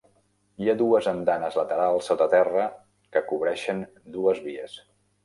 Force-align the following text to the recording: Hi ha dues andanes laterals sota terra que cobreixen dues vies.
Hi 0.63 0.69
ha 0.71 0.73
dues 0.77 1.09
andanes 1.11 1.57
laterals 1.59 2.09
sota 2.11 2.27
terra 2.31 2.63
que 3.17 3.23
cobreixen 3.29 3.85
dues 4.17 4.41
vies. 4.49 4.81